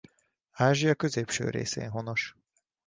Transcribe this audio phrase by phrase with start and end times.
[0.51, 2.35] Ázsia középső részén honos.